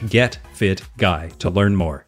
[0.00, 2.06] getfitguy to learn more.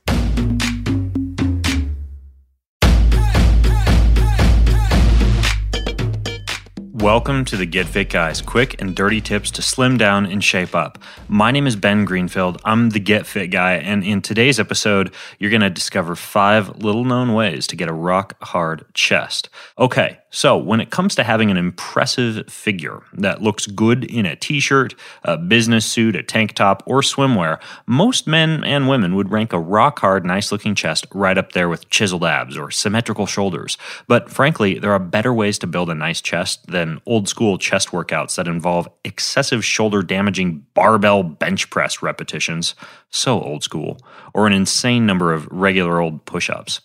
[7.04, 10.74] Welcome to the Get Fit Guys, quick and dirty tips to slim down and shape
[10.74, 10.98] up.
[11.28, 12.62] My name is Ben Greenfield.
[12.64, 17.04] I'm the Get Fit Guy, and in today's episode, you're going to discover five little
[17.04, 19.50] known ways to get a rock hard chest.
[19.78, 24.34] Okay, so when it comes to having an impressive figure that looks good in a
[24.34, 29.30] t shirt, a business suit, a tank top, or swimwear, most men and women would
[29.30, 33.26] rank a rock hard, nice looking chest right up there with chiseled abs or symmetrical
[33.26, 33.76] shoulders.
[34.08, 37.88] But frankly, there are better ways to build a nice chest than old school chest
[37.88, 42.74] workouts that involve excessive shoulder damaging barbell bench press repetitions,
[43.10, 43.98] so old school,
[44.32, 46.80] or an insane number of regular old push ups.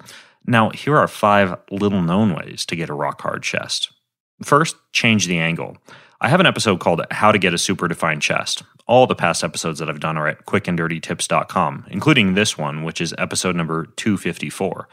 [0.46, 3.92] Now, here are five little known ways to get a rock hard chest.
[4.44, 5.78] First, change the angle.
[6.22, 8.64] I have an episode called How to Get a Super Defined Chest.
[8.88, 13.14] All the past episodes that I've done are at quickanddirtytips.com, including this one, which is
[13.18, 14.88] episode number 254.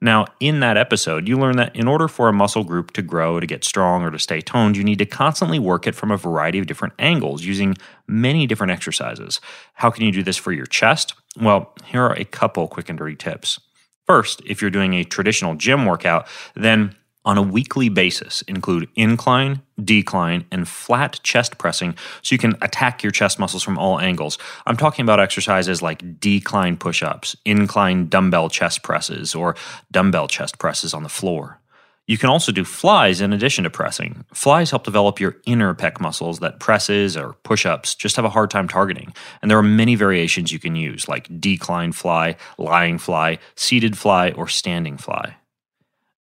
[0.00, 3.40] Now, in that episode, you learn that in order for a muscle group to grow,
[3.40, 6.18] to get strong, or to stay toned, you need to constantly work it from a
[6.18, 9.40] variety of different angles using many different exercises.
[9.74, 11.14] How can you do this for your chest?
[11.40, 13.58] Well, here are a couple quick and dirty tips.
[14.06, 16.94] First, if you're doing a traditional gym workout, then
[17.26, 23.02] on a weekly basis include incline, decline, and flat chest pressing so you can attack
[23.02, 24.38] your chest muscles from all angles.
[24.64, 29.56] I'm talking about exercises like decline push ups, incline dumbbell chest presses, or
[29.90, 31.60] dumbbell chest presses on the floor.
[32.06, 34.24] You can also do flies in addition to pressing.
[34.32, 38.30] Flies help develop your inner pec muscles that presses or push ups just have a
[38.30, 39.12] hard time targeting.
[39.42, 44.30] And there are many variations you can use, like decline fly, lying fly, seated fly,
[44.30, 45.34] or standing fly.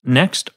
[0.05, 0.51] Next,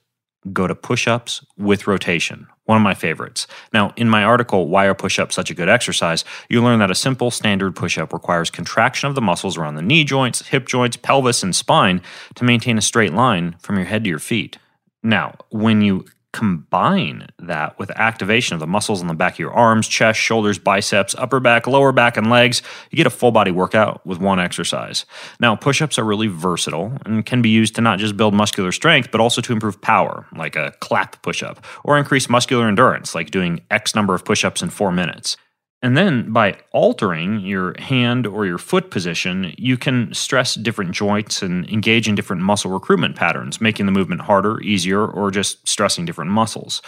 [0.51, 3.47] go to push ups with rotation, one of my favorites.
[3.71, 6.25] Now, in my article, Why Are Push Ups Such a Good Exercise?
[6.49, 9.81] you learn that a simple standard push up requires contraction of the muscles around the
[9.81, 12.01] knee joints, hip joints, pelvis, and spine
[12.35, 14.57] to maintain a straight line from your head to your feet.
[15.01, 19.53] Now, when you combine that with activation of the muscles in the back of your
[19.53, 22.61] arms, chest, shoulders, biceps, upper back, lower back, and legs,
[22.91, 25.05] you get a full body workout with one exercise.
[25.39, 28.71] Now, push ups are really versatile and can be used to not just build muscular
[28.71, 33.15] strength, but also to improve power, like a clap push up, or increase muscular endurance,
[33.15, 35.37] like doing X number of push ups in four minutes.
[35.83, 41.41] And then by altering your hand or your foot position, you can stress different joints
[41.41, 46.05] and engage in different muscle recruitment patterns, making the movement harder, easier, or just stressing
[46.05, 46.81] different muscles.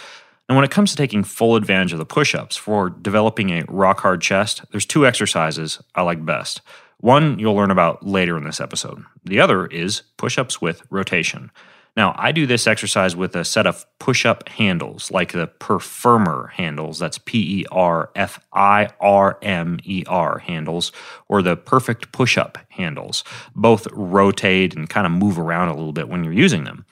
[0.48, 3.64] And when it comes to taking full advantage of the push ups for developing a
[3.68, 6.62] rock hard chest, there's two exercises I like best.
[6.98, 9.04] One you'll learn about later in this episode.
[9.24, 11.50] The other is push ups with rotation.
[11.96, 16.50] Now, I do this exercise with a set of push up handles, like the Perfirmer
[16.52, 16.98] handles.
[16.98, 20.92] That's P E R F I R M E R handles,
[21.28, 23.24] or the Perfect Push Up handles.
[23.54, 26.84] Both rotate and kind of move around a little bit when you're using them.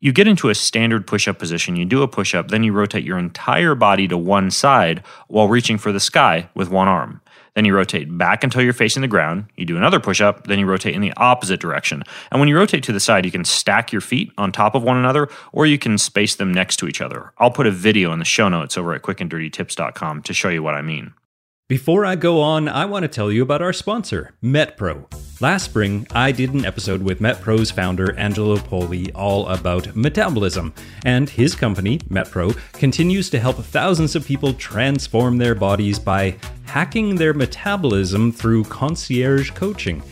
[0.00, 2.72] You get into a standard push up position, you do a push up, then you
[2.72, 7.20] rotate your entire body to one side while reaching for the sky with one arm.
[7.54, 9.46] Then you rotate back until you're facing the ground.
[9.56, 12.02] You do another push up, then you rotate in the opposite direction.
[12.30, 14.82] And when you rotate to the side, you can stack your feet on top of
[14.82, 17.32] one another or you can space them next to each other.
[17.38, 20.74] I'll put a video in the show notes over at quickanddirtytips.com to show you what
[20.74, 21.14] I mean.
[21.68, 25.17] Before I go on, I want to tell you about our sponsor, MetPro.
[25.40, 30.74] Last spring, I did an episode with MetPro's founder, Angelo Poli, all about metabolism.
[31.04, 36.34] And his company, MetPro, continues to help thousands of people transform their bodies by
[36.64, 40.02] hacking their metabolism through concierge coaching.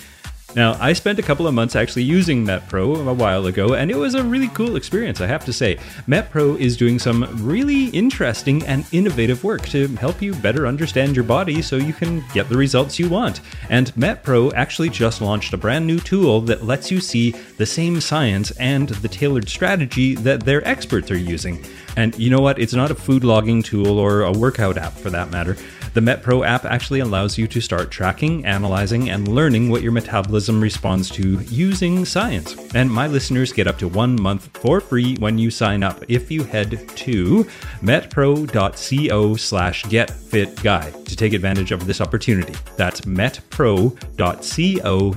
[0.57, 3.97] Now, I spent a couple of months actually using MetPro a while ago, and it
[3.97, 5.77] was a really cool experience, I have to say.
[6.09, 11.27] MetPro is doing some really interesting and innovative work to help you better understand your
[11.27, 13.43] body so you can get the results you want.
[13.69, 18.01] And MetPro actually just launched a brand new tool that lets you see the same
[18.01, 21.63] science and the tailored strategy that their experts are using.
[21.99, 22.59] And you know what?
[22.59, 25.59] It's not a food logging tool or a workout app for that matter.
[25.97, 30.61] The MetPro app actually allows you to start tracking, analyzing, and learning what your metabolism
[30.61, 32.55] responds to using science.
[32.75, 36.31] And my listeners get up to one month for free when you sign up if
[36.31, 37.45] you head to
[37.81, 42.55] metpro.co slash getfitguy to take advantage of this opportunity.
[42.77, 43.97] That's metpro.co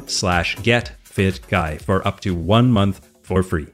[0.08, 3.68] slash getfitguy for up to one month for free.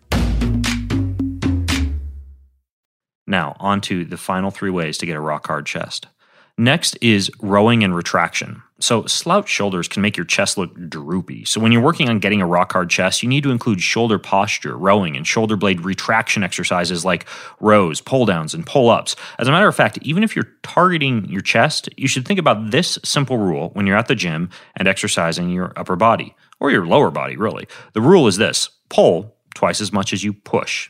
[3.27, 6.07] Now, on to the final three ways to get a rock hard chest.
[6.57, 8.61] Next is rowing and retraction.
[8.79, 11.43] So, slouch shoulders can make your chest look droopy.
[11.45, 14.17] So, when you're working on getting a rock hard chest, you need to include shoulder
[14.17, 17.25] posture, rowing, and shoulder blade retraction exercises like
[17.59, 19.15] rows, pull downs, and pull ups.
[19.37, 22.71] As a matter of fact, even if you're targeting your chest, you should think about
[22.71, 26.85] this simple rule when you're at the gym and exercising your upper body or your
[26.85, 27.67] lower body, really.
[27.93, 30.89] The rule is this pull twice as much as you push.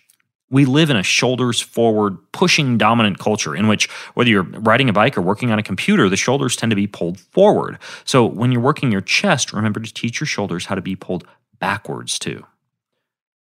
[0.50, 4.94] We live in a shoulders forward, pushing dominant culture in which, whether you're riding a
[4.94, 7.80] bike or working on a computer, the shoulders tend to be pulled forward.
[8.04, 11.28] So when you're working your chest, remember to teach your shoulders how to be pulled
[11.60, 12.46] backwards too.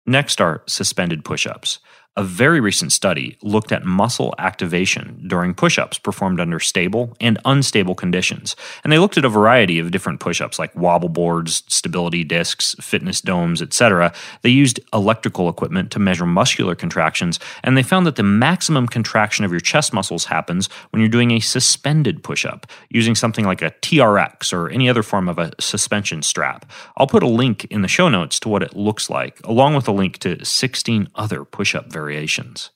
[0.07, 1.79] Next are suspended push ups.
[2.19, 7.39] A very recent study looked at muscle activation during push ups performed under stable and
[7.45, 8.57] unstable conditions.
[8.83, 12.75] And they looked at a variety of different push ups like wobble boards, stability discs,
[12.81, 14.13] fitness domes, etc.
[14.43, 19.45] They used electrical equipment to measure muscular contractions, and they found that the maximum contraction
[19.45, 23.63] of your chest muscles happens when you're doing a suspended push up using something like
[23.63, 26.69] a TRX or any other form of a suspension strap.
[26.97, 29.87] I'll put a link in the show notes to what it looks like, along with
[29.87, 32.71] a link to 16 other push up variations.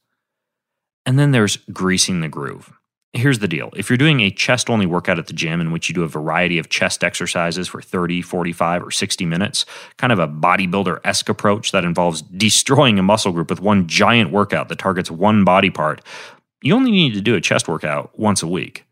[1.07, 2.73] And then there's greasing the groove.
[3.13, 3.71] Here's the deal.
[3.77, 6.09] If you're doing a chest only workout at the gym in which you do a
[6.09, 9.65] variety of chest exercises for 30, 45, or 60 minutes,
[9.97, 14.33] kind of a bodybuilder esque approach that involves destroying a muscle group with one giant
[14.33, 16.01] workout that targets one body part,
[16.63, 18.87] you only need to do a chest workout once a week.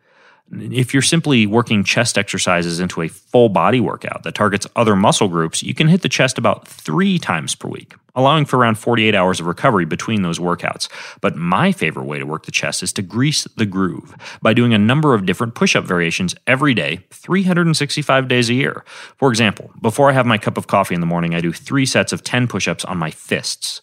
[0.52, 5.28] If you're simply working chest exercises into a full body workout that targets other muscle
[5.28, 9.14] groups, you can hit the chest about three times per week, allowing for around 48
[9.14, 10.88] hours of recovery between those workouts.
[11.20, 14.74] But my favorite way to work the chest is to grease the groove by doing
[14.74, 18.84] a number of different push up variations every day, 365 days a year.
[19.16, 21.86] For example, before I have my cup of coffee in the morning, I do three
[21.86, 23.82] sets of 10 push ups on my fists.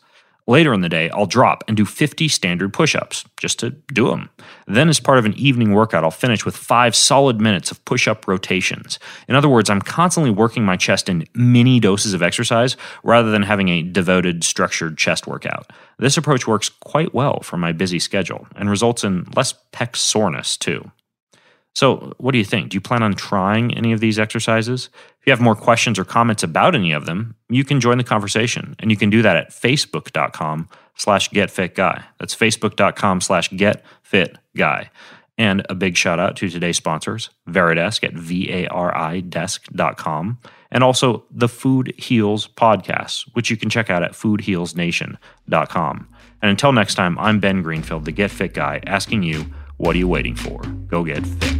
[0.49, 4.07] Later in the day, I'll drop and do 50 standard push ups just to do
[4.07, 4.29] them.
[4.65, 8.07] Then, as part of an evening workout, I'll finish with five solid minutes of push
[8.07, 8.97] up rotations.
[9.27, 13.43] In other words, I'm constantly working my chest in mini doses of exercise rather than
[13.43, 15.69] having a devoted, structured chest workout.
[15.99, 20.55] This approach works quite well for my busy schedule and results in less pec soreness,
[20.55, 20.91] too.
[21.77, 22.69] So, what do you think?
[22.69, 24.89] Do you plan on trying any of these exercises?
[25.21, 28.03] If you have more questions or comments about any of them, you can join the
[28.03, 28.75] conversation.
[28.79, 32.03] And you can do that at facebook.com slash getfitguy.
[32.17, 34.89] That's facebook.com slash getfitguy.
[35.37, 40.39] And a big shout out to today's sponsors, Varidesk at V-A-R-I desk.com,
[40.71, 46.09] and also the Food Heals podcast, which you can check out at foodhealsnation.com.
[46.41, 49.45] And until next time, I'm Ben Greenfield, the Get Fit Guy, asking you,
[49.77, 50.59] what are you waiting for?
[50.87, 51.56] Go get fit.